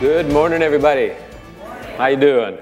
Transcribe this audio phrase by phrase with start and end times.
[0.00, 1.12] Good morning, everybody.
[1.98, 2.56] How you doing?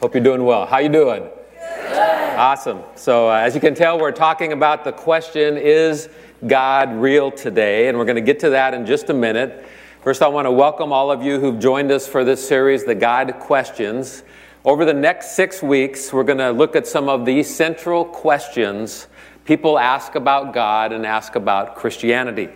[0.00, 0.64] Hope you're doing well.
[0.64, 1.28] How you doing?
[1.60, 2.80] Awesome.
[2.94, 6.08] So, uh, as you can tell, we're talking about the question: Is
[6.46, 7.88] God real today?
[7.88, 9.66] And we're going to get to that in just a minute.
[10.00, 12.94] First, I want to welcome all of you who've joined us for this series, The
[12.94, 14.22] God Questions.
[14.64, 19.08] Over the next six weeks, we're going to look at some of the central questions
[19.44, 22.48] people ask about God and ask about Christianity.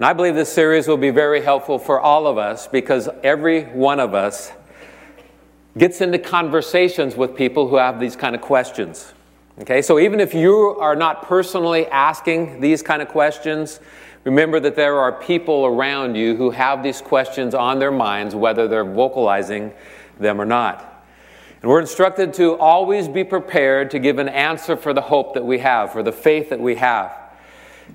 [0.00, 3.64] And I believe this series will be very helpful for all of us because every
[3.64, 4.50] one of us
[5.76, 9.12] gets into conversations with people who have these kind of questions.
[9.58, 13.78] Okay, so even if you are not personally asking these kind of questions,
[14.24, 18.66] remember that there are people around you who have these questions on their minds, whether
[18.66, 19.70] they're vocalizing
[20.18, 21.04] them or not.
[21.60, 25.44] And we're instructed to always be prepared to give an answer for the hope that
[25.44, 27.19] we have, for the faith that we have.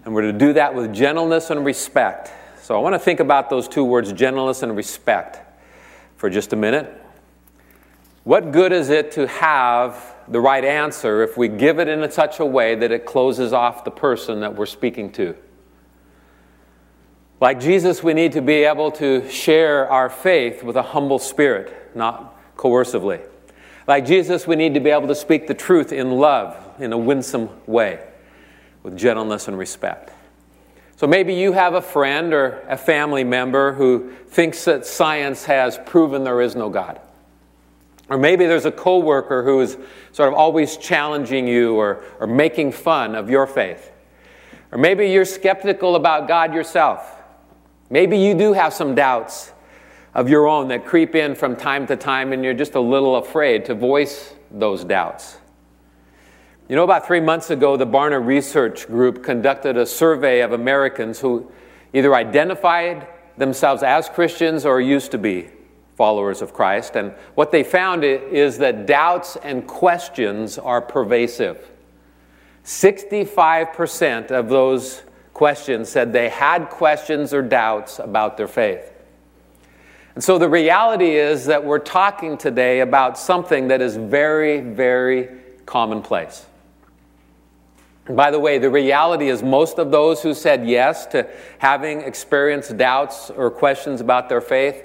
[0.03, 2.31] And we're to do that with gentleness and respect.
[2.61, 5.39] So I want to think about those two words, gentleness and respect,
[6.17, 6.91] for just a minute.
[8.23, 12.39] What good is it to have the right answer if we give it in such
[12.39, 15.35] a way that it closes off the person that we're speaking to?
[17.39, 21.95] Like Jesus, we need to be able to share our faith with a humble spirit,
[21.95, 23.21] not coercively.
[23.87, 26.97] Like Jesus, we need to be able to speak the truth in love, in a
[26.97, 27.99] winsome way
[28.85, 30.11] with gentleness and respect.
[30.95, 35.79] So maybe you have a friend or a family member who thinks that science has
[35.87, 37.01] proven there is no God.
[38.09, 39.75] Or maybe there's a coworker who is
[40.11, 43.91] sort of always challenging you or, or making fun of your faith.
[44.71, 47.11] Or maybe you're skeptical about God yourself.
[47.89, 49.51] Maybe you do have some doubts
[50.13, 53.15] of your own that creep in from time to time and you're just a little
[53.15, 55.39] afraid to voice those doubts.
[56.67, 61.19] You know, about three months ago, the Barna Research Group conducted a survey of Americans
[61.19, 61.51] who
[61.93, 65.49] either identified themselves as Christians or used to be
[65.95, 66.95] followers of Christ.
[66.95, 71.69] And what they found is that doubts and questions are pervasive.
[72.63, 75.03] 65% of those
[75.35, 78.91] questions said they had questions or doubts about their faith.
[80.15, 85.29] And so the reality is that we're talking today about something that is very, very
[85.67, 86.47] commonplace.
[88.07, 91.27] By the way, the reality is most of those who said yes to
[91.57, 94.83] having experienced doubts or questions about their faith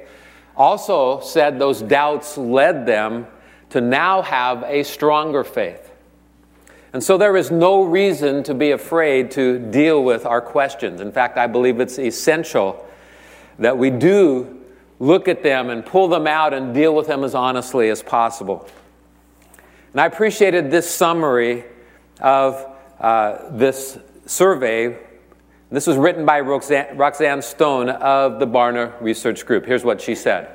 [0.57, 3.27] also said those doubts led them
[3.71, 5.91] to now have a stronger faith.
[6.93, 11.01] And so there is no reason to be afraid to deal with our questions.
[11.01, 12.87] In fact, I believe it's essential
[13.59, 14.61] that we do
[14.99, 18.69] look at them and pull them out and deal with them as honestly as possible.
[19.93, 21.65] And I appreciated this summary
[22.21, 22.67] of
[23.00, 24.97] uh, this survey.
[25.71, 29.65] This was written by Roxanne, Roxanne Stone of the Barna Research Group.
[29.65, 30.49] Here's what she said.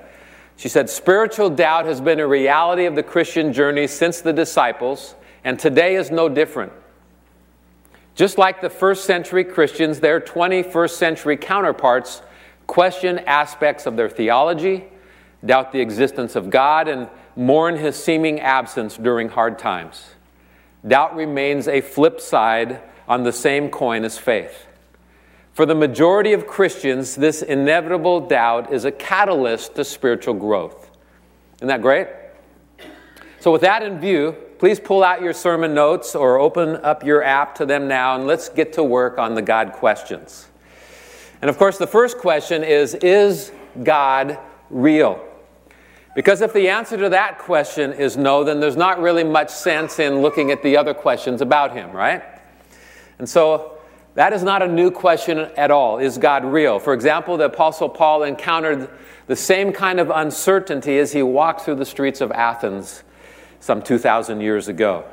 [0.57, 5.15] She said, Spiritual doubt has been a reality of the Christian journey since the disciples,
[5.43, 6.71] and today is no different.
[8.13, 12.21] Just like the first century Christians, their 21st century counterparts
[12.67, 14.85] question aspects of their theology,
[15.45, 20.15] doubt the existence of God, and mourn his seeming absence during hard times
[20.87, 24.67] doubt remains a flip side on the same coin as faith.
[25.53, 30.91] For the majority of Christians, this inevitable doubt is a catalyst to spiritual growth.
[31.57, 32.07] Isn't that great?
[33.39, 37.23] So, with that in view, please pull out your sermon notes or open up your
[37.23, 40.47] app to them now, and let's get to work on the God questions.
[41.41, 43.51] And of course, the first question is Is
[43.83, 45.23] God real?
[46.15, 49.99] Because if the answer to that question is no, then there's not really much sense
[49.99, 52.23] in looking at the other questions about him, right?
[53.19, 53.77] And so
[54.15, 55.99] that is not a new question at all.
[55.99, 56.79] Is God real?
[56.79, 58.89] For example, the Apostle Paul encountered
[59.27, 63.03] the same kind of uncertainty as he walked through the streets of Athens
[63.59, 65.03] some 2,000 years ago.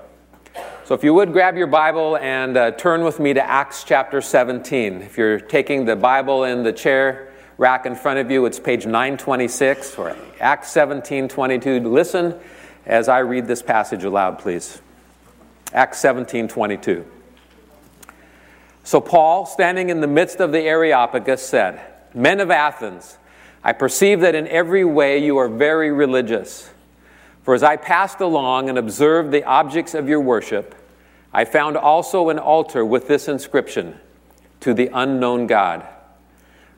[0.85, 4.21] So, if you would grab your Bible and uh, turn with me to Acts chapter
[4.21, 5.01] 17.
[5.01, 8.47] If you're taking the Bible in the chair, rack in front of you.
[8.47, 11.81] It's page 926 or Acts 17 22.
[11.81, 12.39] Listen
[12.87, 14.81] as I read this passage aloud, please.
[15.73, 17.07] Acts 17 22.
[18.85, 21.81] So Paul, standing in the midst of the Areopagus, said,
[22.15, 23.17] Men of Athens,
[23.63, 26.71] I perceive that in every way you are very religious.
[27.45, 30.75] For as I passed along and observed the objects of your worship,
[31.33, 33.99] I found also an altar with this inscription
[34.61, 35.87] To the unknown God.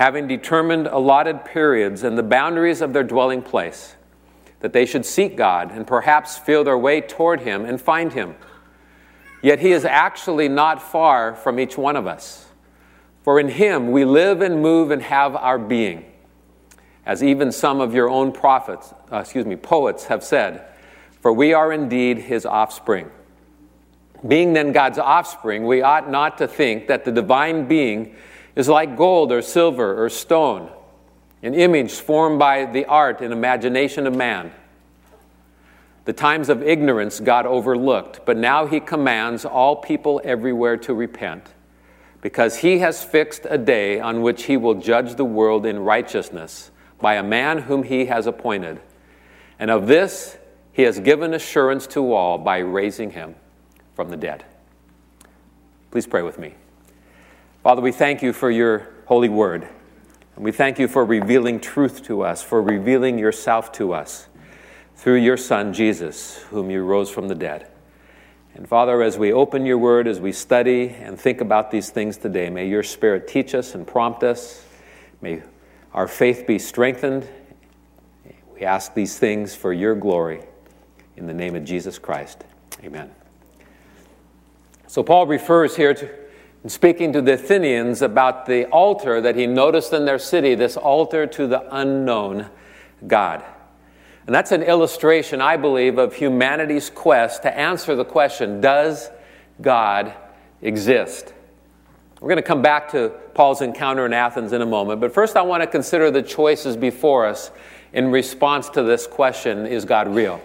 [0.00, 3.96] having determined allotted periods and the boundaries of their dwelling place,
[4.60, 8.34] that they should seek God and perhaps feel their way toward him and find him.
[9.42, 12.46] Yet he is actually not far from each one of us.
[13.24, 16.06] For in him we live and move and have our being
[17.04, 20.64] as even some of your own prophets, uh, excuse me, poets have said,
[21.20, 23.10] for we are indeed his offspring.
[24.26, 28.16] Being then God's offspring, we ought not to think that the divine being
[28.56, 30.70] is like gold or silver or stone,
[31.42, 34.52] an image formed by the art and imagination of man.
[36.04, 41.46] The times of ignorance God overlooked, but now he commands all people everywhere to repent,
[42.20, 46.70] because he has fixed a day on which he will judge the world in righteousness
[47.00, 48.80] by a man whom he has appointed.
[49.58, 50.36] And of this
[50.72, 53.36] he has given assurance to all by raising him
[53.94, 54.44] from the dead.
[55.90, 56.54] Please pray with me.
[57.62, 59.68] Father, we thank you for your holy word.
[60.34, 64.28] And we thank you for revealing truth to us, for revealing yourself to us
[64.96, 67.68] through your Son, Jesus, whom you rose from the dead.
[68.54, 72.16] And Father, as we open your word, as we study and think about these things
[72.16, 74.64] today, may your Spirit teach us and prompt us.
[75.20, 75.42] May
[75.92, 77.28] our faith be strengthened.
[78.54, 80.44] We ask these things for your glory
[81.18, 82.42] in the name of Jesus Christ.
[82.82, 83.10] Amen.
[84.86, 86.10] So, Paul refers here to,
[86.62, 90.76] in speaking to the Athenians about the altar that he noticed in their city, this
[90.76, 92.50] altar to the unknown
[93.06, 93.42] God.
[94.26, 99.10] And that's an illustration, I believe, of humanity's quest to answer the question Does
[99.60, 100.14] God
[100.60, 101.32] exist?
[102.20, 105.36] We're going to come back to Paul's encounter in Athens in a moment, but first
[105.36, 107.50] I want to consider the choices before us
[107.94, 110.40] in response to this question Is God real?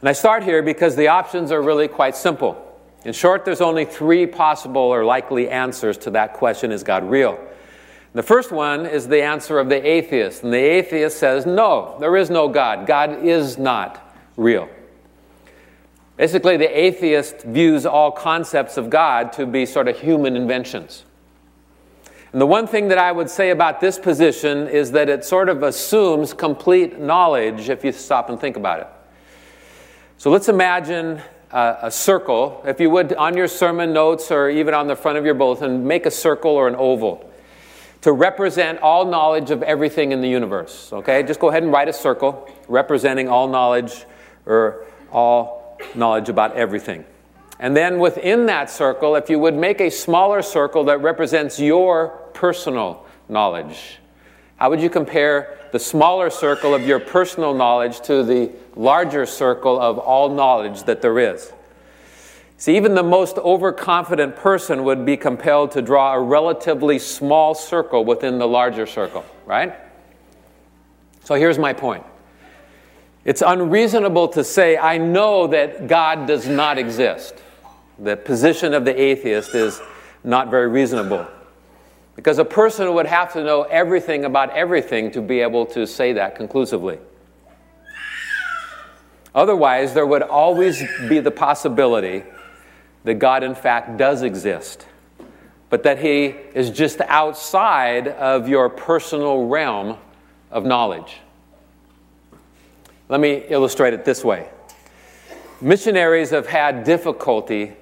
[0.00, 2.62] And I start here because the options are really quite simple.
[3.06, 7.38] In short, there's only three possible or likely answers to that question Is God real?
[8.14, 12.16] The first one is the answer of the atheist, and the atheist says, No, there
[12.16, 12.84] is no God.
[12.84, 14.68] God is not real.
[16.16, 21.04] Basically, the atheist views all concepts of God to be sort of human inventions.
[22.32, 25.48] And the one thing that I would say about this position is that it sort
[25.48, 28.88] of assumes complete knowledge if you stop and think about it.
[30.18, 32.62] So let's imagine a, a circle.
[32.66, 35.86] If you would, on your sermon notes or even on the front of your bulletin,
[35.86, 37.30] make a circle or an oval
[38.02, 40.92] to represent all knowledge of everything in the universe.
[40.92, 41.22] Okay?
[41.22, 44.04] Just go ahead and write a circle representing all knowledge
[44.44, 47.04] or all knowledge about everything.
[47.58, 52.08] And then within that circle, if you would make a smaller circle that represents your
[52.34, 53.98] personal knowledge,
[54.56, 59.78] how would you compare the smaller circle of your personal knowledge to the larger circle
[59.78, 61.52] of all knowledge that there is?
[62.56, 68.06] See, even the most overconfident person would be compelled to draw a relatively small circle
[68.06, 69.74] within the larger circle, right?
[71.24, 72.06] So here's my point
[73.26, 77.34] it's unreasonable to say, I know that God does not exist.
[77.98, 79.78] The position of the atheist is
[80.24, 81.26] not very reasonable.
[82.16, 86.14] Because a person would have to know everything about everything to be able to say
[86.14, 86.98] that conclusively.
[89.34, 92.24] Otherwise, there would always be the possibility
[93.04, 94.86] that God, in fact, does exist,
[95.68, 99.98] but that He is just outside of your personal realm
[100.50, 101.18] of knowledge.
[103.10, 104.48] Let me illustrate it this way
[105.60, 107.74] missionaries have had difficulty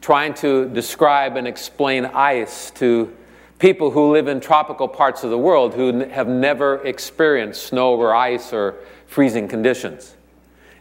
[0.00, 3.14] trying to describe and explain ice to
[3.60, 8.14] people who live in tropical parts of the world who have never experienced snow or
[8.14, 8.74] ice or
[9.06, 10.16] freezing conditions.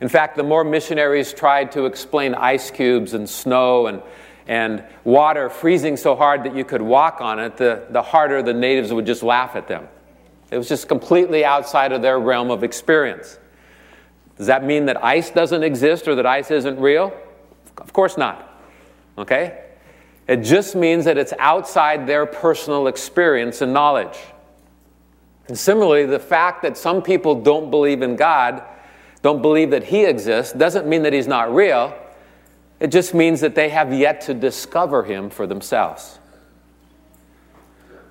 [0.01, 4.01] In fact, the more missionaries tried to explain ice cubes and snow and,
[4.47, 8.53] and water freezing so hard that you could walk on it, the, the harder the
[8.53, 9.89] natives would just laugh at them.
[10.49, 13.37] It was just completely outside of their realm of experience.
[14.37, 17.13] Does that mean that ice doesn't exist or that ice isn't real?
[17.77, 18.57] Of course not.
[19.17, 19.65] Okay?
[20.29, 24.15] It just means that it's outside their personal experience and knowledge.
[25.47, 28.61] And similarly, the fact that some people don't believe in God,
[29.23, 31.97] don't believe that He exists, doesn't mean that He's not real.
[32.79, 36.19] It just means that they have yet to discover Him for themselves.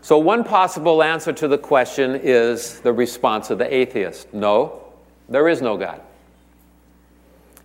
[0.00, 4.82] So, one possible answer to the question is the response of the atheist no,
[5.28, 6.00] there is no God.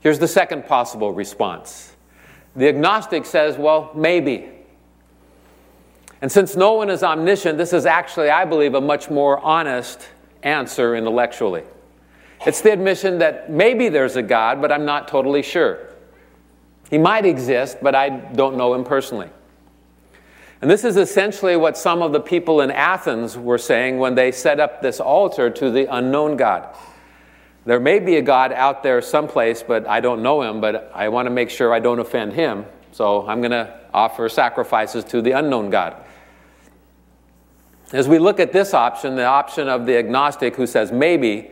[0.02, 1.93] Here's the second possible response
[2.56, 4.50] the agnostic says, well, maybe.
[6.22, 10.08] And since no one is omniscient, this is actually, I believe, a much more honest
[10.44, 11.64] answer intellectually.
[12.46, 15.80] It's the admission that maybe there's a God, but I'm not totally sure.
[16.90, 19.30] He might exist, but I don't know him personally.
[20.62, 24.32] And this is essentially what some of the people in Athens were saying when they
[24.32, 26.74] set up this altar to the unknown God.
[27.66, 31.10] There may be a God out there someplace, but I don't know him, but I
[31.10, 32.66] want to make sure I don't offend him.
[32.92, 35.96] So I'm going to offer sacrifices to the unknown God.
[37.94, 41.52] As we look at this option, the option of the agnostic who says maybe,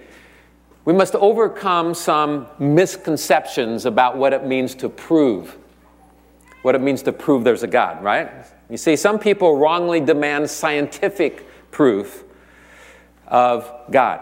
[0.83, 5.57] we must overcome some misconceptions about what it means to prove,
[6.63, 8.31] what it means to prove there's a God, right?
[8.69, 12.23] You see, some people wrongly demand scientific proof
[13.27, 14.21] of God,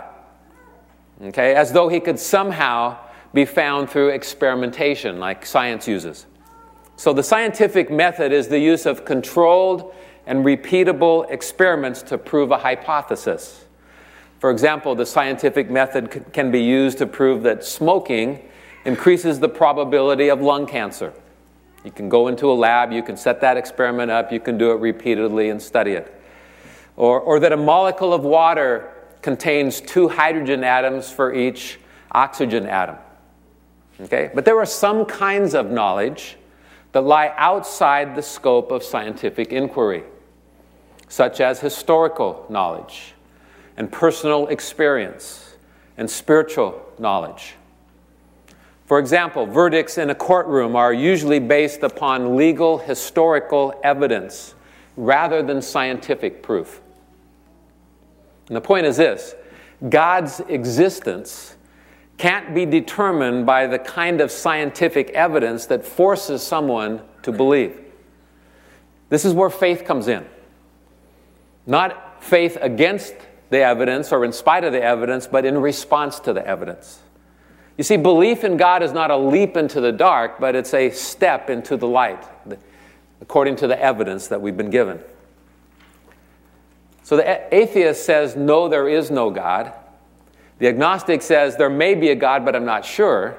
[1.22, 2.98] okay, as though he could somehow
[3.34, 6.26] be found through experimentation, like science uses.
[6.96, 9.94] So, the scientific method is the use of controlled
[10.26, 13.66] and repeatable experiments to prove a hypothesis.
[14.40, 18.50] For example, the scientific method can be used to prove that smoking
[18.86, 21.14] increases the probability of lung cancer.
[21.84, 24.72] You can go into a lab, you can set that experiment up, you can do
[24.72, 26.14] it repeatedly and study it.
[26.96, 31.80] Or, or that a molecule of water contains two hydrogen atoms for each
[32.12, 32.96] oxygen atom.
[34.02, 34.32] Okay?
[34.34, 36.38] But there are some kinds of knowledge
[36.92, 40.04] that lie outside the scope of scientific inquiry,
[41.08, 43.14] such as historical knowledge
[43.78, 45.56] and personal experience
[45.98, 47.56] and spiritual knowledge.
[48.86, 54.56] For example, verdicts in a courtroom are usually based upon legal historical evidence
[54.98, 56.82] rather than scientific proof.
[58.50, 59.36] And the point is this
[59.88, 61.56] God's existence
[62.18, 67.80] can't be determined by the kind of scientific evidence that forces someone to believe.
[69.08, 70.26] This is where faith comes in.
[71.66, 73.16] Not faith against
[73.50, 77.00] the evidence or in spite of the evidence, but in response to the evidence.
[77.78, 80.90] You see, belief in God is not a leap into the dark, but it's a
[80.90, 82.22] step into the light,
[83.22, 85.00] according to the evidence that we've been given.
[87.10, 89.74] So the atheist says, No, there is no God.
[90.60, 93.36] The agnostic says, There may be a God, but I'm not sure.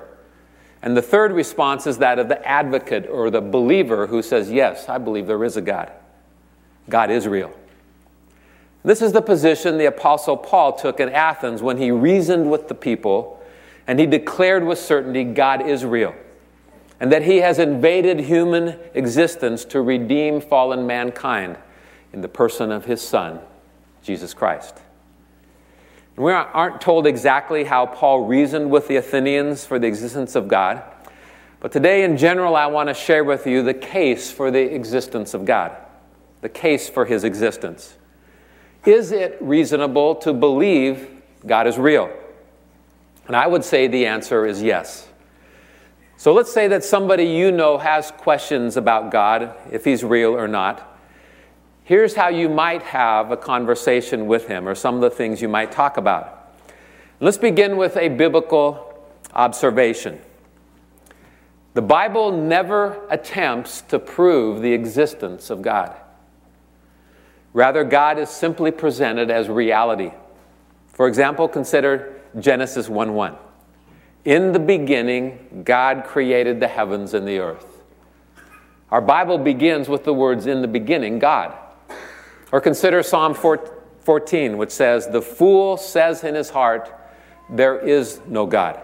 [0.82, 4.88] And the third response is that of the advocate or the believer who says, Yes,
[4.88, 5.92] I believe there is a God.
[6.88, 7.52] God is real.
[8.82, 12.74] This is the position the Apostle Paul took in Athens when he reasoned with the
[12.74, 13.40] people
[13.86, 16.12] and he declared with certainty God is real
[16.98, 21.56] and that he has invaded human existence to redeem fallen mankind
[22.12, 23.38] in the person of his Son,
[24.02, 24.80] Jesus Christ.
[26.16, 30.48] And we aren't told exactly how Paul reasoned with the Athenians for the existence of
[30.48, 30.82] God,
[31.60, 35.34] but today, in general, I want to share with you the case for the existence
[35.34, 35.76] of God,
[36.40, 37.98] the case for his existence.
[38.86, 42.10] Is it reasonable to believe God is real?
[43.26, 45.06] And I would say the answer is yes.
[46.16, 50.48] So let's say that somebody you know has questions about God, if he's real or
[50.48, 50.89] not.
[51.90, 55.48] Here's how you might have a conversation with him, or some of the things you
[55.48, 56.54] might talk about.
[57.18, 58.96] Let's begin with a biblical
[59.34, 60.20] observation.
[61.74, 65.96] The Bible never attempts to prove the existence of God.
[67.54, 70.12] Rather, God is simply presented as reality.
[70.92, 73.36] For example, consider Genesis 1 1.
[74.26, 77.82] In the beginning, God created the heavens and the earth.
[78.92, 81.56] Our Bible begins with the words, In the beginning, God.
[82.52, 86.92] Or consider Psalm 14, which says, The fool says in his heart,
[87.48, 88.80] There is no God.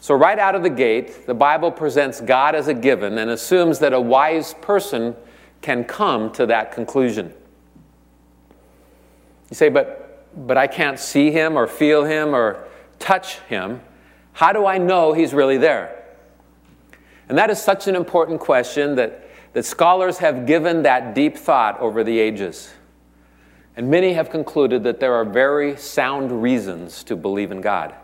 [0.00, 3.80] So, right out of the gate, the Bible presents God as a given and assumes
[3.80, 5.14] that a wise person
[5.60, 7.34] can come to that conclusion.
[9.50, 12.66] You say, but, but I can't see him or feel him or
[12.98, 13.80] touch him.
[14.32, 16.02] How do I know he's really there?
[17.28, 21.78] And that is such an important question that, that scholars have given that deep thought
[21.80, 22.72] over the ages.
[23.76, 27.94] And many have concluded that there are very sound reasons to believe in God.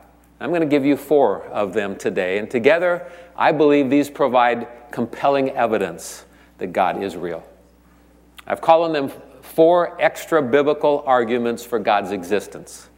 [0.41, 2.39] I'm going to give you four of them today.
[2.39, 6.25] And together, I believe these provide compelling evidence
[6.59, 7.43] that God is real.
[8.47, 9.11] I've called them
[9.43, 12.89] four extra biblical arguments for God's existence.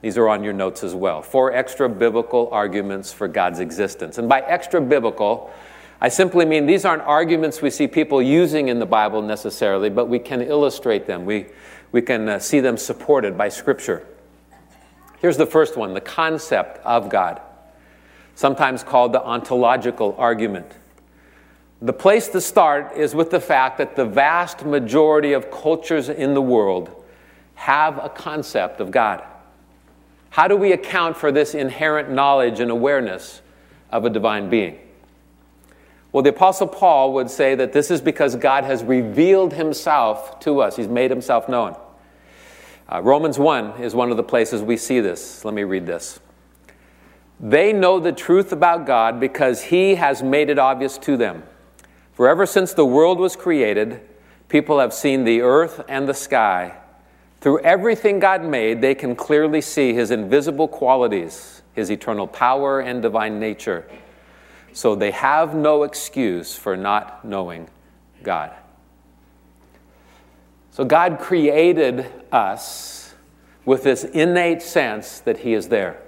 [0.00, 1.22] These are on your notes as well.
[1.22, 4.18] Four extra biblical arguments for God's existence.
[4.18, 5.52] And by extra biblical,
[6.02, 10.06] I simply mean these aren't arguments we see people using in the Bible necessarily, but
[10.06, 11.24] we can illustrate them.
[11.24, 11.46] We,
[11.92, 14.04] we can uh, see them supported by Scripture.
[15.20, 17.40] Here's the first one the concept of God,
[18.34, 20.72] sometimes called the ontological argument.
[21.80, 26.34] The place to start is with the fact that the vast majority of cultures in
[26.34, 27.04] the world
[27.54, 29.22] have a concept of God.
[30.30, 33.40] How do we account for this inherent knowledge and awareness
[33.92, 34.80] of a divine being?
[36.12, 40.60] Well, the Apostle Paul would say that this is because God has revealed himself to
[40.60, 41.76] us, he's made himself known.
[42.92, 45.44] Uh, Romans 1 is one of the places we see this.
[45.44, 46.20] Let me read this.
[47.40, 51.42] They know the truth about God because he has made it obvious to them.
[52.12, 54.02] For ever since the world was created,
[54.48, 56.76] people have seen the earth and the sky.
[57.40, 63.00] Through everything God made, they can clearly see his invisible qualities, his eternal power and
[63.00, 63.88] divine nature.
[64.72, 67.68] So they have no excuse for not knowing
[68.22, 68.52] God.
[70.70, 73.14] So God created us
[73.64, 76.00] with this innate sense that He is there.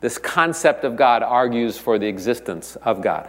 [0.00, 3.28] This concept of God argues for the existence of God.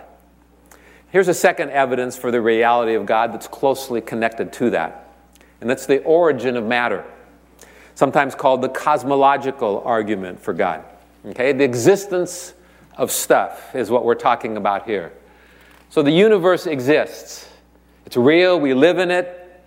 [1.11, 5.11] Here's a second evidence for the reality of God that's closely connected to that,
[5.61, 7.03] and that's the origin of matter,
[7.95, 10.83] sometimes called the cosmological argument for God.
[11.25, 12.53] Okay, the existence
[12.99, 15.13] of stuff is what we're talking about here.
[15.89, 17.49] So the universe exists.
[18.05, 19.63] It's real, we live in it,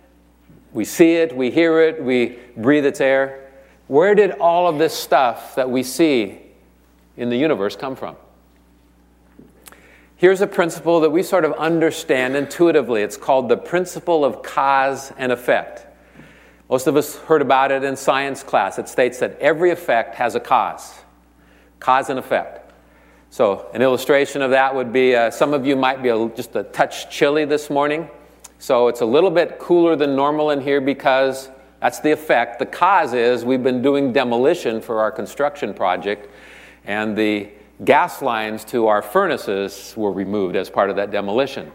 [0.71, 3.51] we see it, we hear it, we breathe its air.
[3.87, 6.39] Where did all of this stuff that we see
[7.17, 8.15] in the universe come from?
[10.15, 13.01] Here's a principle that we sort of understand intuitively.
[13.01, 15.87] It's called the principle of cause and effect.
[16.69, 18.77] Most of us heard about it in science class.
[18.77, 20.93] It states that every effect has a cause,
[21.79, 22.62] cause and effect.
[23.33, 26.55] So, an illustration of that would be uh, some of you might be a, just
[26.55, 28.07] a touch chilly this morning.
[28.59, 31.49] So, it's a little bit cooler than normal in here because
[31.79, 32.59] that's the effect.
[32.59, 36.29] The cause is we've been doing demolition for our construction project,
[36.85, 37.49] and the
[37.83, 41.71] gas lines to our furnaces were removed as part of that demolition.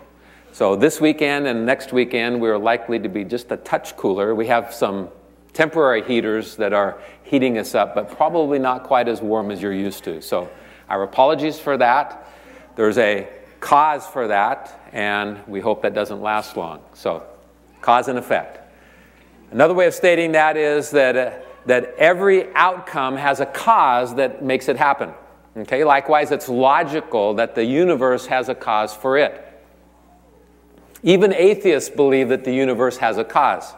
[0.52, 4.32] So, this weekend and next weekend, we're likely to be just a touch cooler.
[4.32, 5.08] We have some
[5.54, 9.72] temporary heaters that are heating us up, but probably not quite as warm as you're
[9.72, 10.22] used to.
[10.22, 10.48] So,
[10.88, 12.26] our apologies for that.
[12.76, 13.28] There's a
[13.60, 16.80] cause for that, and we hope that doesn't last long.
[16.94, 17.22] So,
[17.80, 18.60] cause and effect.
[19.50, 21.32] Another way of stating that is that, uh,
[21.66, 25.12] that every outcome has a cause that makes it happen.
[25.56, 29.44] Okay, likewise, it's logical that the universe has a cause for it.
[31.02, 33.74] Even atheists believe that the universe has a cause.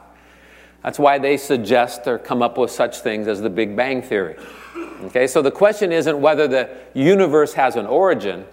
[0.83, 4.37] That's why they suggest or come up with such things as the Big Bang Theory.
[4.77, 8.45] Okay, so the question isn't whether the universe has an origin.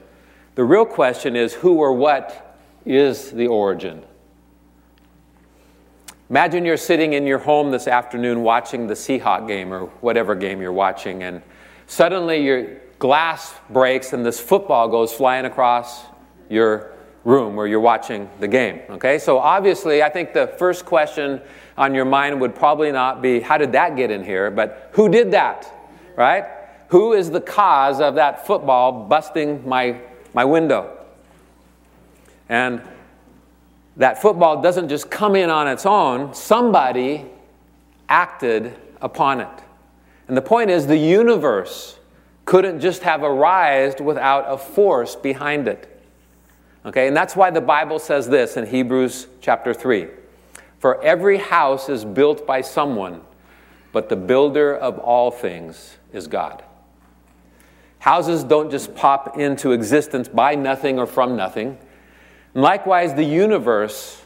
[0.56, 4.03] The real question is who or what is the origin?
[6.30, 10.62] Imagine you're sitting in your home this afternoon watching the Seahawk game or whatever game
[10.62, 11.41] you're watching, and
[11.86, 16.03] suddenly your glass breaks and this football goes flying across
[16.49, 16.91] your
[17.23, 18.82] room where you're watching the game.
[18.89, 21.41] Okay, so obviously, I think the first question
[21.77, 24.49] on your mind would probably not be, How did that get in here?
[24.49, 25.71] but who did that?
[26.17, 26.45] Right?
[26.89, 30.01] Who is the cause of that football busting my,
[30.34, 30.97] my window?
[32.49, 32.82] And
[33.95, 37.25] that football doesn't just come in on its own, somebody
[38.10, 39.63] acted upon it.
[40.27, 41.97] And the point is, the universe
[42.45, 45.93] couldn't just have arisen without a force behind it.
[46.86, 50.08] Okay, and that's why the Bible says this in Hebrews chapter 3
[50.80, 53.21] For every house is built by someone,
[53.91, 56.63] but the builder of all things is God.
[57.99, 61.77] Houses don't just pop into existence by nothing or from nothing.
[62.53, 64.21] And likewise, the universe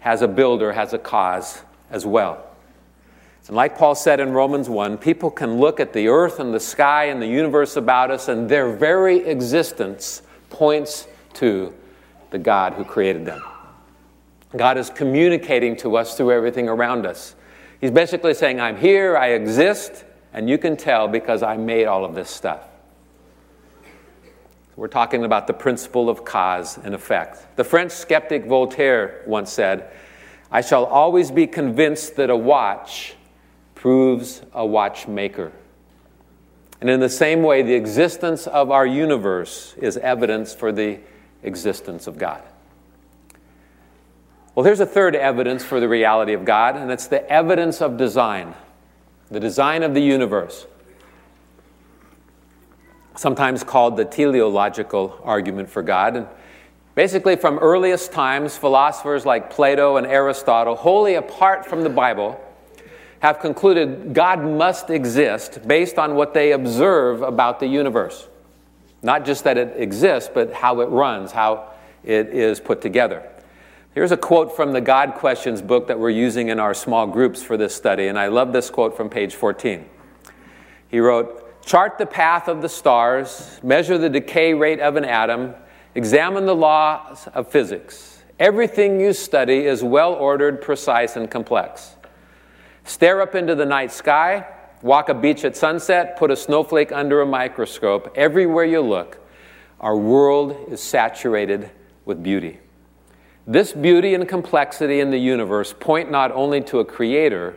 [0.00, 2.46] has a builder, has a cause as well.
[3.46, 6.60] And like Paul said in Romans 1, people can look at the earth and the
[6.60, 11.74] sky and the universe about us, and their very existence points to
[12.30, 13.42] the God who created them.
[14.56, 17.34] God is communicating to us through everything around us.
[17.80, 20.04] He's basically saying, I'm here, I exist,
[20.34, 22.60] and you can tell because I made all of this stuff.
[24.76, 27.56] We're talking about the principle of cause and effect.
[27.56, 29.88] The French skeptic Voltaire once said,
[30.50, 33.14] I shall always be convinced that a watch
[33.76, 35.52] proves a watchmaker.
[36.80, 40.98] And in the same way, the existence of our universe is evidence for the
[41.44, 42.42] existence of God.
[44.56, 47.96] Well, here's a third evidence for the reality of God, and it's the evidence of
[47.96, 48.54] design
[49.30, 50.66] the design of the universe,
[53.16, 56.16] sometimes called the teleological argument for God.
[56.16, 56.26] And
[56.94, 62.40] basically, from earliest times, philosophers like Plato and Aristotle, wholly apart from the Bible,
[63.20, 68.28] have concluded God must exist based on what they observe about the universe.
[69.02, 71.70] Not just that it exists, but how it runs, how
[72.02, 73.22] it is put together.
[73.94, 77.44] Here's a quote from the God Questions book that we're using in our small groups
[77.44, 79.88] for this study, and I love this quote from page 14.
[80.88, 85.54] He wrote, Chart the path of the stars, measure the decay rate of an atom,
[85.94, 88.24] examine the laws of physics.
[88.40, 91.94] Everything you study is well ordered, precise, and complex.
[92.82, 94.44] Stare up into the night sky,
[94.82, 98.12] walk a beach at sunset, put a snowflake under a microscope.
[98.16, 99.20] Everywhere you look,
[99.78, 101.70] our world is saturated
[102.04, 102.58] with beauty.
[103.46, 107.56] This beauty and complexity in the universe point not only to a creator,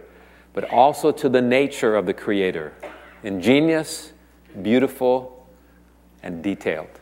[0.54, 2.73] but also to the nature of the creator
[3.23, 4.13] ingenious,
[4.62, 5.47] beautiful,
[6.23, 7.00] and detailed.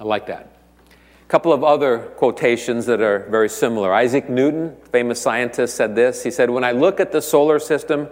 [0.00, 0.56] I like that.
[0.90, 3.94] A couple of other quotations that are very similar.
[3.94, 6.22] Isaac Newton, famous scientist, said this.
[6.22, 8.08] He said, When I look at the solar system,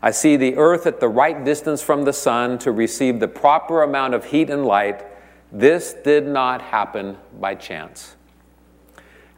[0.00, 3.82] I see the Earth at the right distance from the sun to receive the proper
[3.82, 5.04] amount of heat and light.
[5.50, 8.16] This did not happen by chance.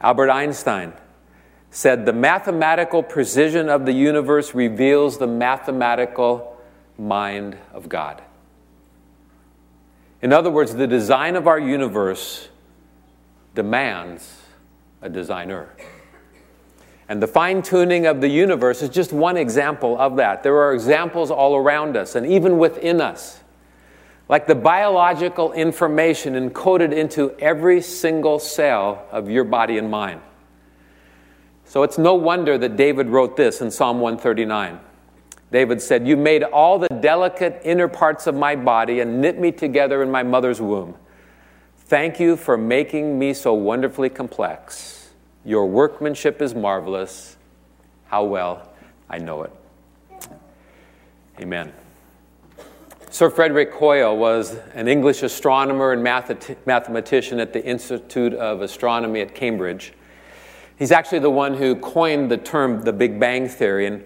[0.01, 0.93] Albert Einstein
[1.71, 6.57] said, The mathematical precision of the universe reveals the mathematical
[6.97, 8.21] mind of God.
[10.21, 12.49] In other words, the design of our universe
[13.53, 14.41] demands
[15.01, 15.69] a designer.
[17.09, 20.43] And the fine tuning of the universe is just one example of that.
[20.43, 23.41] There are examples all around us and even within us.
[24.29, 30.21] Like the biological information encoded into every single cell of your body and mind.
[31.63, 34.79] So it's no wonder that David wrote this in Psalm 139.
[35.51, 39.51] David said, You made all the delicate inner parts of my body and knit me
[39.51, 40.95] together in my mother's womb.
[41.77, 45.09] Thank you for making me so wonderfully complex.
[45.45, 47.37] Your workmanship is marvelous.
[48.07, 48.69] How well
[49.09, 49.51] I know it.
[51.39, 51.71] Amen.
[53.09, 59.33] Sir Frederick Hoyle was an English astronomer and mathematician at the Institute of Astronomy at
[59.33, 59.93] Cambridge.
[60.77, 63.87] He's actually the one who coined the term the Big Bang Theory.
[63.87, 64.03] And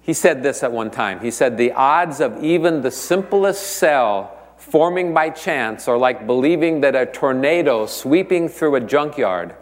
[0.00, 1.20] he said this at one time.
[1.20, 6.80] He said, The odds of even the simplest cell forming by chance are like believing
[6.80, 9.54] that a tornado sweeping through a junkyard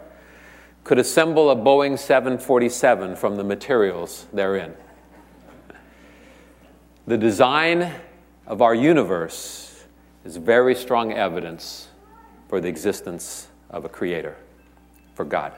[0.85, 4.73] could assemble a Boeing 747 from the materials therein.
[7.05, 7.93] The design
[8.49, 9.85] of our universe
[10.25, 11.87] is very strong evidence
[12.49, 14.35] for the existence of a creator,
[15.13, 15.53] for God.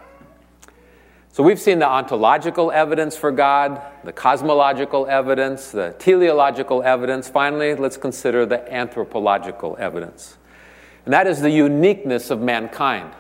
[1.32, 7.30] So we've seen the ontological evidence for God, the cosmological evidence, the teleological evidence.
[7.30, 10.38] Finally, let's consider the anthropological evidence.
[11.06, 13.14] And that is the uniqueness of mankind.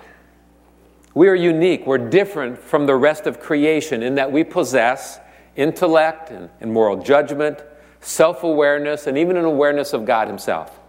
[1.14, 1.88] We are unique.
[1.88, 5.20] We're different from the rest of creation in that we possess
[5.56, 7.64] intellect and, moral judgment,
[8.02, 10.80] self awareness, and even an awareness of God Himself.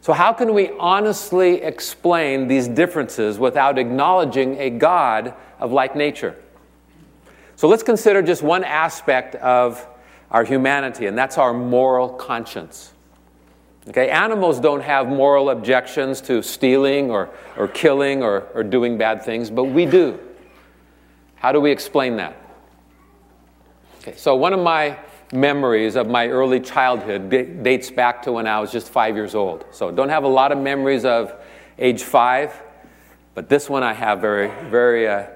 [0.00, 6.36] So, how can we honestly explain these differences without acknowledging a God of like nature?
[7.56, 9.86] So, let's consider just one aspect of
[10.30, 12.92] our humanity, and that's our moral conscience.
[13.88, 19.22] Okay, animals don't have moral objections to stealing or, or killing or, or doing bad
[19.22, 20.18] things, but we do.
[21.36, 22.36] How do we explain that?
[24.00, 24.98] Okay, so one of my
[25.32, 29.64] memories of my early childhood dates back to when I was just five years old.
[29.72, 31.34] So don't have a lot of memories of
[31.78, 32.54] age five,
[33.34, 35.26] but this one I have very, very uh,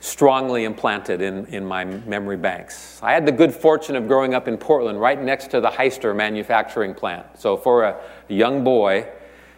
[0.00, 3.00] strongly implanted in, in my memory banks.
[3.02, 6.14] I had the good fortune of growing up in Portland, right next to the Hyster
[6.14, 7.26] manufacturing plant.
[7.38, 9.08] So for a young boy,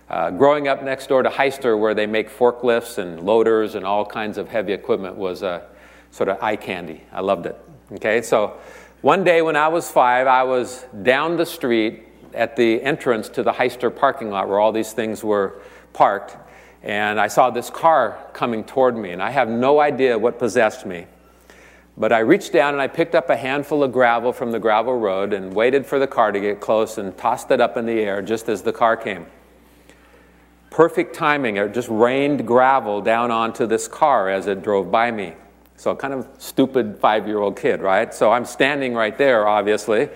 [0.08, 4.04] uh, growing up next door to Hyster, where they make forklifts and loaders and all
[4.04, 5.66] kinds of heavy equipment, was a
[6.10, 7.04] sort of eye candy.
[7.12, 7.56] I loved it.
[7.92, 8.58] Okay, so
[9.02, 13.42] one day when I was five, I was down the street at the entrance to
[13.42, 15.60] the Hyster parking lot where all these things were
[15.92, 16.36] parked,
[16.82, 20.86] and I saw this car coming toward me, and I have no idea what possessed
[20.86, 21.06] me.
[21.96, 24.98] But I reached down and I picked up a handful of gravel from the gravel
[24.98, 28.00] road and waited for the car to get close and tossed it up in the
[28.00, 29.26] air just as the car came.
[30.70, 31.56] Perfect timing.
[31.56, 35.34] It just rained gravel down onto this car as it drove by me.
[35.80, 38.12] So, kind of stupid five year old kid, right?
[38.12, 40.10] So, I'm standing right there, obviously.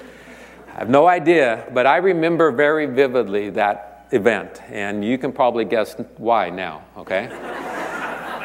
[0.69, 5.65] I have no idea, but I remember very vividly that event, and you can probably
[5.65, 7.29] guess why now, okay?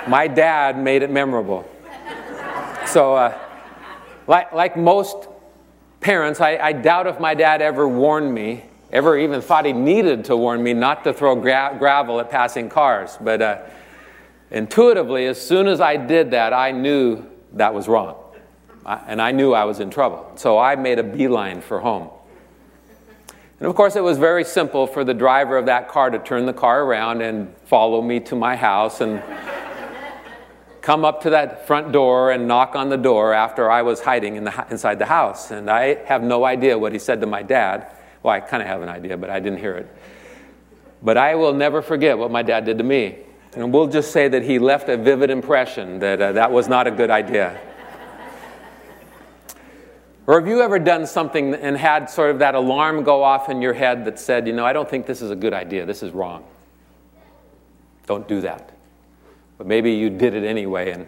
[0.08, 1.70] My dad made it memorable.
[2.86, 3.38] So, uh,
[4.26, 5.28] like, like most
[6.00, 10.24] parents, I, I, doubt if my dad ever warned me, ever even thought he needed
[10.26, 13.18] to warn me not to throw gra- gravel at passing cars.
[13.20, 13.62] But uh,
[14.52, 18.16] Intuitively, as soon as I did that, I knew that was wrong.
[18.86, 20.32] and I knew I was in trouble.
[20.36, 22.10] So I made a beeline for home.
[23.60, 26.46] And of course, it was very simple for the driver of that car to turn
[26.46, 29.02] the car around and follow me to my house.
[29.02, 29.22] And
[30.82, 34.38] come up to that front door and knock on the door after I was hiding
[34.38, 35.52] in the, inside the house.
[35.52, 37.92] And I have no idea what he said to my dad.
[38.24, 39.88] Well, I kind of have an idea, but I didn't hear it.
[41.04, 43.20] But I will never forget what my dad did to me.
[43.60, 46.88] And we'll just say that he left a vivid impression that uh, that was not
[46.88, 47.60] a good idea.
[50.26, 53.62] or have you ever done something and had sort of that alarm go off in
[53.62, 56.02] your head that said, you know, I don't think this is a good idea, this
[56.04, 56.46] is wrong?
[58.06, 58.72] Don't do that.
[59.58, 61.06] But maybe you did it anyway and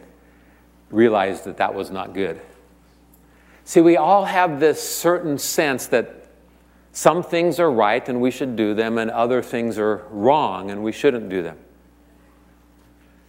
[0.90, 2.42] realized that that was not good.
[3.64, 6.28] See, we all have this certain sense that
[6.92, 10.84] some things are right and we should do them, and other things are wrong and
[10.84, 11.58] we shouldn't do them.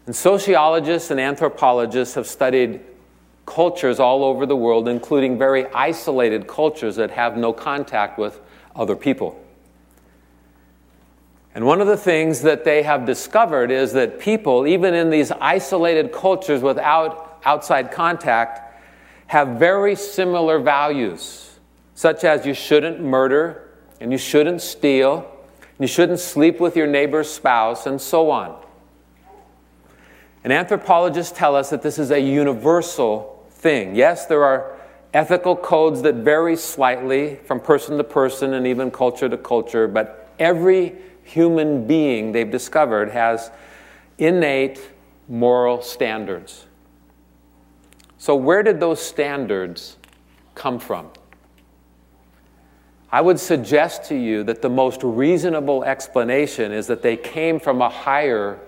[0.06, 2.80] And sociologists and anthropologists have studied
[3.46, 8.40] cultures all over the world, including very isolated cultures that have no contact with
[8.74, 9.38] other people.
[11.54, 15.30] And one of the things that they have discovered is that people, even in these
[15.32, 18.80] isolated cultures without outside contact,
[19.26, 21.58] have very similar values
[21.94, 23.68] such as you shouldn't murder,
[24.00, 25.18] and you shouldn't steal,
[25.60, 28.60] and you shouldn't sleep with your neighbor's spouse, and so on.
[30.44, 33.94] And anthropologists tell us that this is a universal thing.
[33.94, 34.76] Yes, there are
[35.14, 40.30] ethical codes that vary slightly from person to person and even culture to culture, but
[40.38, 43.50] every human being they've discovered has
[44.18, 44.80] innate
[45.28, 46.66] moral standards.
[48.18, 49.96] So, where did those standards
[50.54, 51.10] come from?
[53.10, 57.82] I would suggest to you that the most reasonable explanation is that they came from
[57.82, 58.58] a higher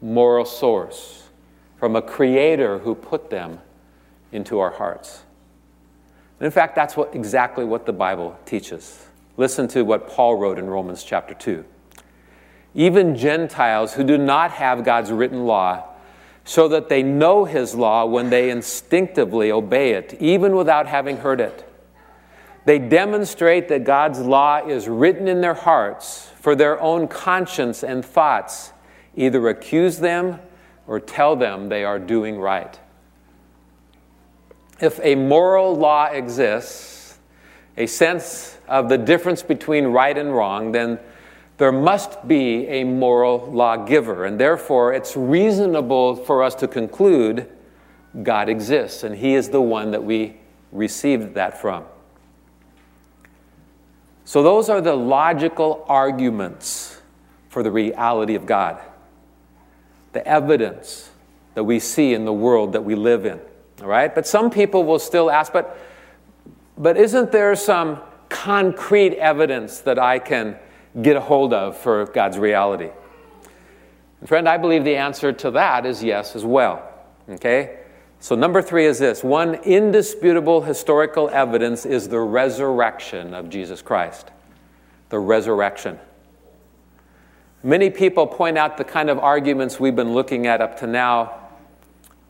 [0.00, 1.28] moral source,
[1.78, 3.60] from a creator who put them
[4.32, 5.22] into our hearts.
[6.38, 9.06] And in fact, that's what, exactly what the Bible teaches.
[9.36, 11.64] Listen to what Paul wrote in Romans chapter 2.
[12.74, 15.84] Even Gentiles who do not have God's written law
[16.44, 21.40] so that they know his law when they instinctively obey it, even without having heard
[21.40, 21.68] it.
[22.66, 28.04] They demonstrate that God's law is written in their hearts for their own conscience and
[28.04, 28.72] thoughts
[29.16, 30.40] either accuse them
[30.86, 32.78] or tell them they are doing right.
[34.80, 37.18] If a moral law exists,
[37.76, 40.98] a sense of the difference between right and wrong, then
[41.56, 44.26] there must be a moral lawgiver.
[44.26, 47.48] And therefore, it's reasonable for us to conclude
[48.22, 50.36] God exists, and He is the one that we
[50.72, 51.84] received that from.
[54.24, 57.00] So, those are the logical arguments
[57.48, 58.80] for the reality of God,
[60.16, 61.10] the evidence
[61.52, 63.38] that we see in the world that we live in.
[63.82, 64.14] All right?
[64.14, 65.78] But some people will still ask, but,
[66.78, 68.00] but isn't there some
[68.30, 70.56] concrete evidence that I can
[71.02, 72.88] get a hold of for God's reality?
[74.20, 76.88] And friend, I believe the answer to that is yes as well.
[77.28, 77.80] Okay?
[78.18, 84.30] So, number three is this one indisputable historical evidence is the resurrection of Jesus Christ.
[85.10, 85.98] The resurrection.
[87.62, 91.40] Many people point out the kind of arguments we've been looking at up to now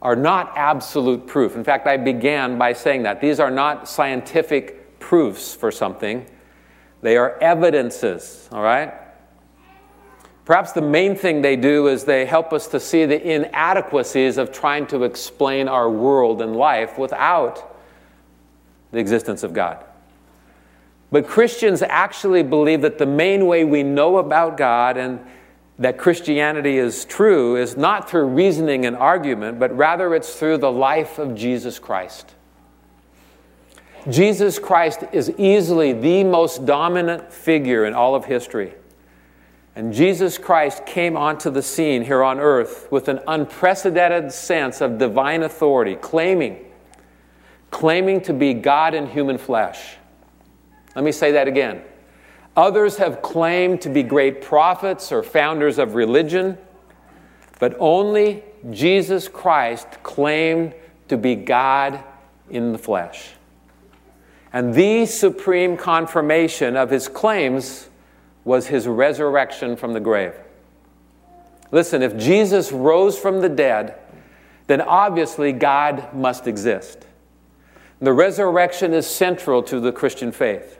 [0.01, 1.57] are not absolute proof.
[1.57, 3.21] In fact, I began by saying that.
[3.21, 6.27] These are not scientific proofs for something,
[7.03, 8.93] they are evidences, all right?
[10.45, 14.53] Perhaps the main thing they do is they help us to see the inadequacies of
[14.53, 17.77] trying to explain our world and life without
[18.93, 19.85] the existence of God.
[21.11, 25.21] But Christians actually believe that the main way we know about God and
[25.79, 30.73] that Christianity is true is not through reasoning and argument, but rather it's through the
[30.73, 32.35] life of Jesus Christ.
[34.09, 38.75] Jesus Christ is easily the most dominant figure in all of history.
[39.75, 44.97] And Jesus Christ came onto the scene here on earth with an unprecedented sense of
[44.97, 46.65] divine authority, claiming,
[47.71, 49.97] claiming to be God in human flesh.
[50.97, 51.83] Let me say that again.
[52.57, 56.57] Others have claimed to be great prophets or founders of religion,
[57.61, 60.75] but only Jesus Christ claimed
[61.09, 62.03] to be God
[62.49, 63.35] in the flesh.
[64.55, 67.91] And the supreme confirmation of his claims
[68.45, 70.35] was his resurrection from the grave.
[71.73, 73.97] Listen, if Jesus rose from the dead,
[74.67, 77.05] then obviously God must exist.
[78.01, 80.76] The resurrection is central to the Christian faith.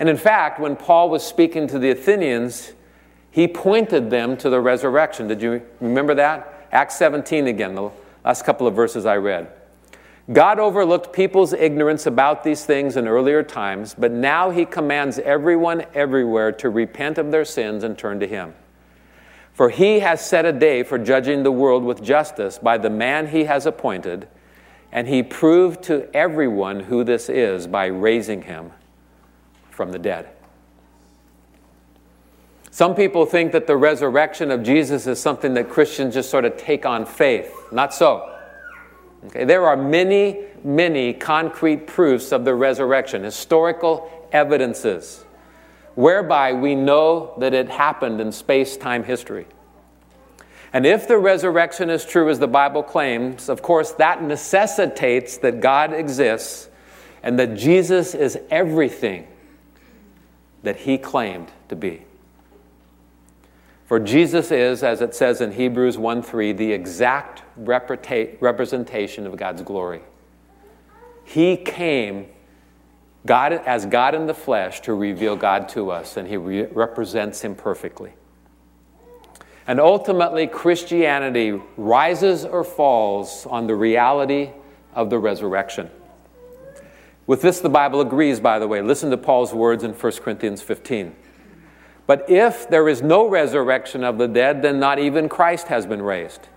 [0.00, 2.72] And in fact, when Paul was speaking to the Athenians,
[3.30, 5.28] he pointed them to the resurrection.
[5.28, 6.68] Did you remember that?
[6.72, 7.90] Acts 17 again, the
[8.24, 9.52] last couple of verses I read.
[10.32, 15.84] God overlooked people's ignorance about these things in earlier times, but now he commands everyone
[15.92, 18.54] everywhere to repent of their sins and turn to him.
[19.52, 23.28] For he has set a day for judging the world with justice by the man
[23.28, 24.28] he has appointed,
[24.92, 28.72] and he proved to everyone who this is by raising him
[29.80, 30.28] from the dead.
[32.70, 36.58] Some people think that the resurrection of Jesus is something that Christians just sort of
[36.58, 37.50] take on faith.
[37.72, 38.30] Not so.
[39.28, 45.24] Okay, there are many, many concrete proofs of the resurrection, historical evidences
[45.94, 49.46] whereby we know that it happened in space time history.
[50.74, 55.62] And if the resurrection is true as the Bible claims, of course, that necessitates that
[55.62, 56.68] God exists
[57.22, 59.26] and that Jesus is everything
[60.62, 62.04] that he claimed to be.
[63.86, 69.62] For Jesus is, as it says in Hebrews 1 3, the exact representation of God's
[69.62, 70.00] glory.
[71.24, 72.28] He came
[73.26, 77.42] God, as God in the flesh to reveal God to us, and He re- represents
[77.42, 78.12] Him perfectly.
[79.66, 84.50] And ultimately, Christianity rises or falls on the reality
[84.94, 85.90] of the resurrection.
[87.30, 88.82] With this, the Bible agrees, by the way.
[88.82, 91.14] Listen to Paul's words in 1 Corinthians 15.
[92.04, 96.02] But if there is no resurrection of the dead, then not even Christ has been
[96.02, 96.48] raised.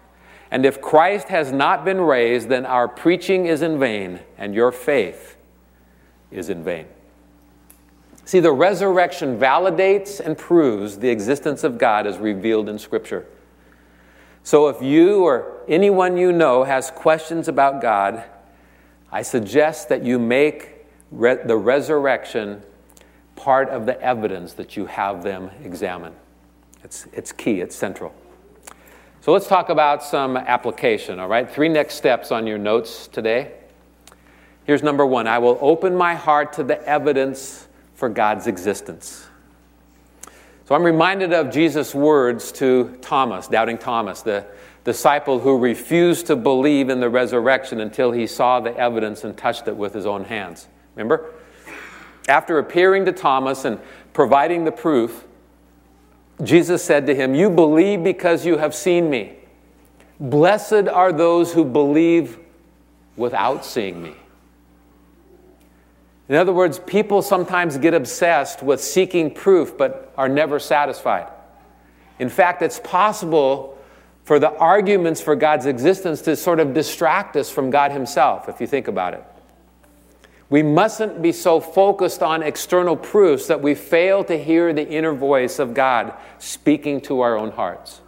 [0.49, 4.71] And if Christ has not been raised, then our preaching is in vain, and your
[4.71, 5.37] faith
[6.31, 6.87] is in vain.
[8.25, 13.27] See, the resurrection validates and proves the existence of God as revealed in Scripture.
[14.41, 18.23] So if you or anyone you know has questions about God,
[19.13, 22.63] I suggest that you make re- the resurrection
[23.35, 26.13] part of the evidence that you have them examine.
[26.83, 28.11] It's, it's key, it's central.
[29.21, 31.49] So let's talk about some application, all right?
[31.49, 33.51] Three next steps on your notes today.
[34.65, 39.27] Here's number one I will open my heart to the evidence for God's existence.
[40.65, 44.47] So I'm reminded of Jesus' words to Thomas, doubting Thomas, the
[44.83, 49.67] disciple who refused to believe in the resurrection until he saw the evidence and touched
[49.67, 50.67] it with his own hands.
[50.95, 51.31] Remember?
[52.27, 53.79] After appearing to Thomas and
[54.13, 55.25] providing the proof,
[56.43, 59.33] Jesus said to him, You believe because you have seen me.
[60.19, 62.39] Blessed are those who believe
[63.15, 64.15] without seeing me.
[66.29, 71.27] In other words, people sometimes get obsessed with seeking proof but are never satisfied.
[72.19, 73.72] In fact, it's possible
[74.23, 78.61] for the arguments for God's existence to sort of distract us from God Himself, if
[78.61, 79.23] you think about it.
[80.49, 85.13] We mustn't be so focused on external proofs that we fail to hear the inner
[85.13, 88.01] voice of God speaking to our own hearts.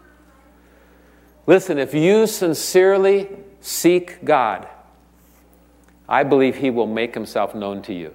[1.48, 3.30] Listen, if you sincerely
[3.62, 4.68] seek God,
[6.08, 8.14] I believe he will make himself known to you.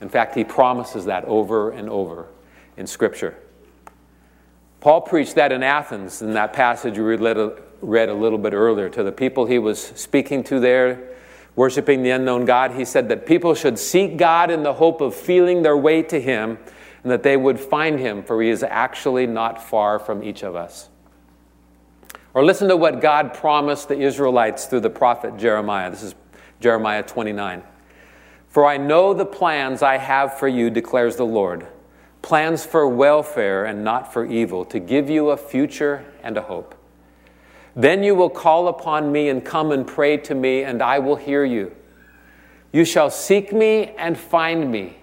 [0.00, 2.26] In fact, he promises that over and over
[2.76, 3.36] in Scripture.
[4.80, 8.88] Paul preached that in Athens in that passage we read a little bit earlier.
[8.88, 11.10] To the people he was speaking to there,
[11.54, 15.14] worshiping the unknown God, he said that people should seek God in the hope of
[15.14, 16.58] feeling their way to him
[17.02, 20.54] and that they would find him, for he is actually not far from each of
[20.56, 20.88] us.
[22.32, 25.90] Or listen to what God promised the Israelites through the prophet Jeremiah.
[25.90, 26.14] This is
[26.60, 27.62] Jeremiah 29.
[28.48, 31.66] For I know the plans I have for you, declares the Lord
[32.22, 36.74] plans for welfare and not for evil, to give you a future and a hope.
[37.74, 41.16] Then you will call upon me and come and pray to me, and I will
[41.16, 41.74] hear you.
[42.72, 44.96] You shall seek me and find me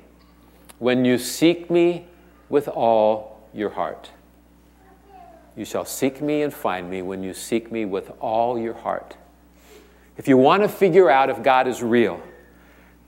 [0.79, 2.07] when you seek me
[2.49, 4.11] with all your heart.
[5.55, 9.17] You shall seek me and find me when you seek me with all your heart.
[10.17, 12.21] If you want to figure out if God is real,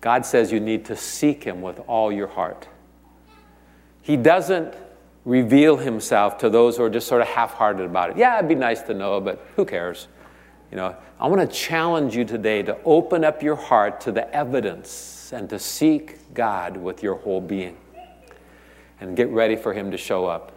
[0.02, 2.68] God says you need to seek Him with all your heart.
[4.10, 4.74] He doesn't
[5.24, 8.18] reveal Himself to those who are just sort of half hearted about it.
[8.18, 10.08] Yeah, it'd be nice to know, but who cares?
[10.72, 14.28] You know, I want to challenge you today to open up your heart to the
[14.34, 17.78] evidence and to seek God with your whole being
[19.00, 20.54] and get ready for Him to show up,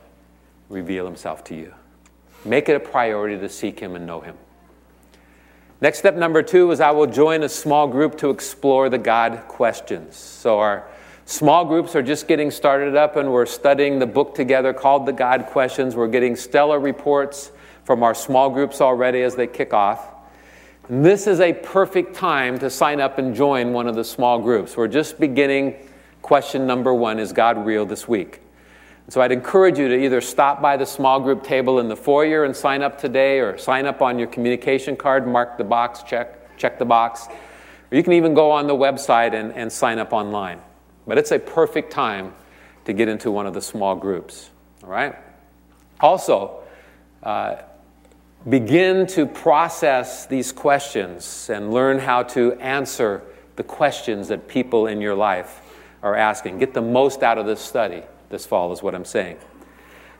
[0.70, 1.74] reveal Himself to you.
[2.46, 4.36] Make it a priority to seek Him and know Him.
[5.82, 9.42] Next step number two is I will join a small group to explore the God
[9.46, 10.16] questions.
[10.16, 10.88] So our
[11.24, 15.12] small groups are just getting started up and we're studying the book together called The
[15.12, 15.96] God Questions.
[15.96, 17.52] We're getting stellar reports
[17.84, 20.08] from our small groups already as they kick off.
[20.88, 24.38] And this is a perfect time to sign up and join one of the small
[24.40, 24.76] groups.
[24.76, 25.88] We're just beginning
[26.22, 28.40] question number one Is God real this week?
[29.08, 32.44] So I'd encourage you to either stop by the small group table in the foyer
[32.44, 36.56] and sign up today, or sign up on your communication card, mark the box, check,
[36.56, 37.26] check the box.
[37.90, 40.60] Or you can even go on the website and, and sign up online.
[41.06, 42.34] But it's a perfect time
[42.84, 44.50] to get into one of the small groups.
[44.82, 45.16] All right?
[46.00, 46.60] Also,
[47.22, 47.56] uh,
[48.48, 53.22] begin to process these questions and learn how to answer
[53.56, 55.60] the questions that people in your life
[56.02, 56.58] are asking.
[56.58, 59.36] Get the most out of this study this fall, is what I'm saying.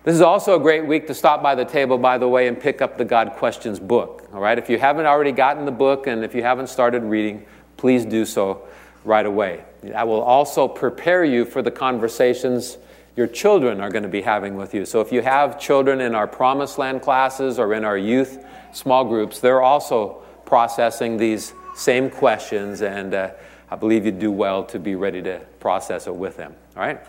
[0.05, 2.61] This is also a great week to stop by the table, by the way, and
[2.61, 4.29] pick up the God Questions book.
[4.33, 4.59] All right?
[4.59, 7.45] If you haven't already gotten the book and if you haven't started reading,
[7.77, 8.63] please do so
[9.05, 9.65] right away.
[9.83, 12.79] That will also prepare you for the conversations
[13.17, 14.87] your children are going to be having with you.
[14.87, 19.05] So if you have children in our Promised Land classes or in our youth small
[19.05, 23.31] groups, they're also processing these same questions, and uh,
[23.71, 26.55] I believe you do well to be ready to process it with them.
[26.77, 27.01] All right?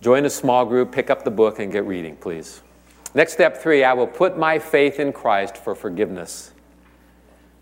[0.00, 2.62] Join a small group, pick up the book, and get reading, please.
[3.14, 6.52] Next step three I will put my faith in Christ for forgiveness.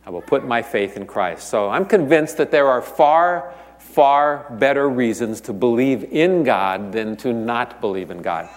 [0.09, 1.51] I will put my faith in Christ.
[1.51, 7.15] So I'm convinced that there are far, far better reasons to believe in God than
[7.19, 8.49] to not believe in God.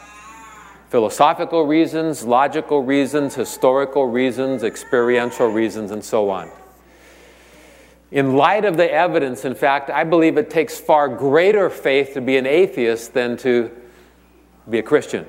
[0.88, 6.50] Philosophical reasons, logical reasons, historical reasons, experiential reasons, and so on.
[8.12, 12.22] In light of the evidence, in fact, I believe it takes far greater faith to
[12.22, 13.70] be an atheist than to
[14.70, 15.28] be a Christian.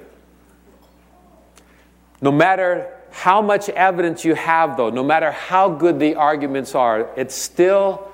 [2.20, 7.08] No matter how much evidence you have, though, no matter how good the arguments are,
[7.16, 8.08] it still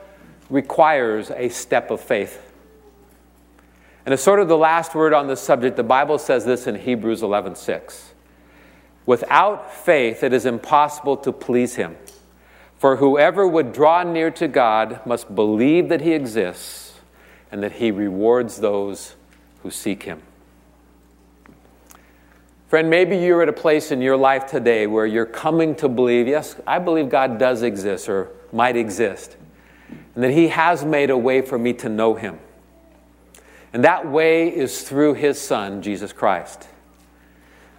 [0.51, 2.43] requires a step of faith.
[4.05, 6.75] And as sort of the last word on this subject, the Bible says this in
[6.75, 8.13] Hebrews 11:6.
[9.07, 11.97] Without faith, it is impossible to please him.
[12.77, 16.95] For whoever would draw near to God must believe that he exists
[17.51, 19.15] and that he rewards those
[19.63, 20.23] who seek him.
[22.69, 26.29] Friend, maybe you're at a place in your life today where you're coming to believe,
[26.29, 29.39] yes, I believe God does exist or might exist,
[30.15, 32.39] and that He has made a way for me to know Him.
[33.73, 36.69] And that way is through His Son, Jesus Christ.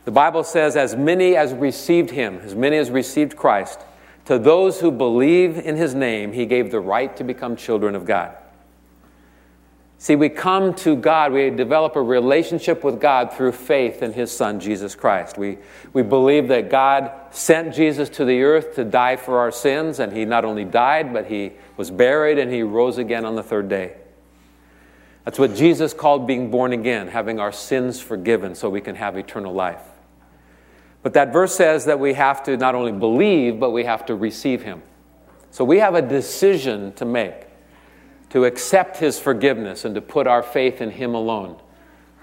[0.06, 3.80] The Bible says, as many as received Him, as many as received Christ,
[4.26, 8.06] to those who believe in His name, He gave the right to become children of
[8.06, 8.36] God.
[10.02, 14.32] See, we come to God, we develop a relationship with God through faith in His
[14.32, 15.38] Son, Jesus Christ.
[15.38, 15.58] We,
[15.92, 20.14] we believe that God sent Jesus to the earth to die for our sins, and
[20.14, 23.68] He not only died, but He was buried and He rose again on the third
[23.68, 23.98] day.
[25.26, 29.18] That's what Jesus called being born again, having our sins forgiven so we can have
[29.18, 29.84] eternal life.
[31.04, 34.16] But that verse says that we have to not only believe, but we have to
[34.16, 34.82] receive Him.
[35.52, 37.49] So we have a decision to make
[38.30, 41.60] to accept His forgiveness and to put our faith in Him alone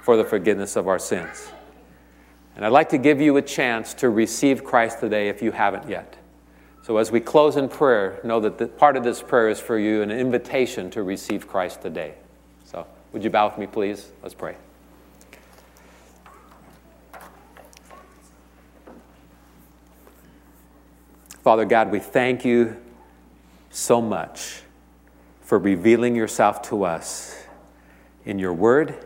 [0.01, 1.51] for the forgiveness of our sins.
[2.55, 5.89] And I'd like to give you a chance to receive Christ today if you haven't
[5.89, 6.17] yet.
[6.83, 9.79] So as we close in prayer, know that the, part of this prayer is for
[9.79, 12.15] you an invitation to receive Christ today.
[12.65, 14.13] So would you bow with me, please?
[14.23, 14.57] Let's pray.
[21.43, 22.77] Father God, we thank you
[23.71, 24.63] so much
[25.47, 27.41] for revealing yourself to us
[28.25, 28.97] in your word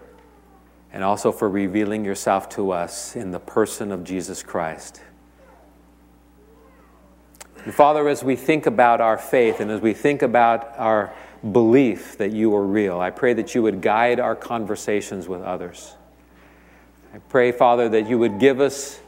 [0.91, 5.03] and also for revealing yourself to us in the person of Jesus Christ.
[7.66, 11.12] And Father, as we think about our faith and as we think about our
[11.53, 15.95] belief that you are real, I pray that you would guide our conversations with others.
[17.12, 18.99] I pray, Father, that you would give us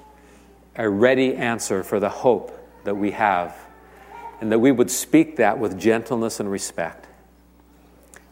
[0.76, 2.52] a ready answer for the hope
[2.84, 3.56] that we have,
[4.42, 7.06] and that we would speak that with gentleness and respect.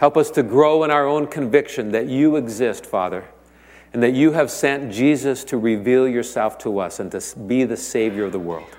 [0.01, 3.27] Help us to grow in our own conviction that you exist, Father,
[3.93, 7.77] and that you have sent Jesus to reveal yourself to us and to be the
[7.77, 8.79] Savior of the world.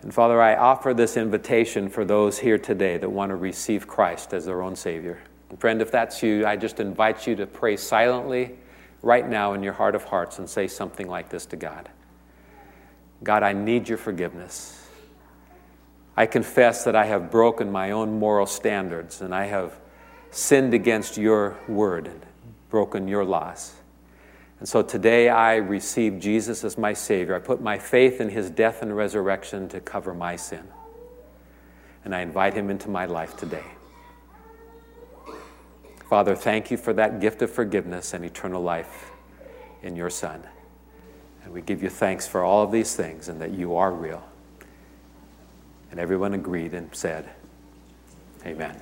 [0.00, 4.32] And Father, I offer this invitation for those here today that want to receive Christ
[4.32, 5.18] as their own Savior.
[5.50, 8.56] And friend, if that's you, I just invite you to pray silently
[9.02, 11.90] right now in your heart of hearts and say something like this to God
[13.22, 14.77] God, I need your forgiveness.
[16.18, 19.78] I confess that I have broken my own moral standards and I have
[20.32, 22.26] sinned against your word and
[22.70, 23.76] broken your laws.
[24.58, 27.36] And so today I receive Jesus as my Savior.
[27.36, 30.66] I put my faith in his death and resurrection to cover my sin.
[32.04, 33.66] And I invite him into my life today.
[36.10, 39.12] Father, thank you for that gift of forgiveness and eternal life
[39.84, 40.42] in your Son.
[41.44, 44.27] And we give you thanks for all of these things and that you are real.
[45.98, 47.28] And everyone agreed and said,
[48.46, 48.80] Amen.